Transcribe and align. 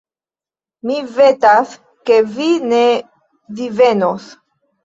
Mi 0.89 0.95
vetas, 1.17 1.75
ke 2.11 2.19
vi 2.39 2.49
ne 2.73 2.83
divenos. 3.61 4.27